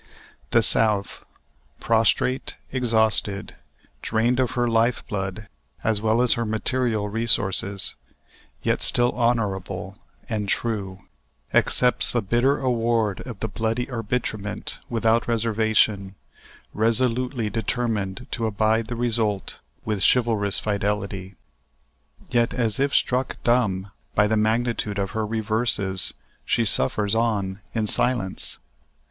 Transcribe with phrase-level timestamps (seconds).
[0.49, 3.53] The South—prostrate, exhausted,
[4.01, 5.47] drained of her life blood
[5.83, 7.93] as well as her material resources,
[8.63, 16.15] yet still honorable and true—accepts the bitter award of the bloody arbitrament without reservation,
[16.73, 21.35] resolutely determined to abide the result with chivalrous fidelity.
[22.31, 27.85] Yet, as if struck dumb by the magnitude of her reverses, she suffers on in
[27.85, 28.57] silence.